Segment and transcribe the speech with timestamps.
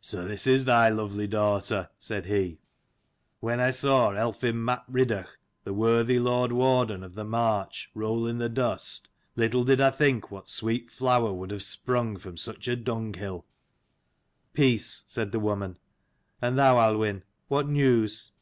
[0.00, 2.58] "So this is thy lovely daughter," said he."
[3.38, 5.28] When I saw Elphin map Rhydderch,
[5.62, 9.06] the worthy lord warden of the march, roll in the dust,
[9.36, 13.46] little did I think what sweet flower would have sprung from such a dunghill."
[14.52, 15.78] "Peace," said the woman.
[16.42, 18.32] "And thou, Aluinn, what news?"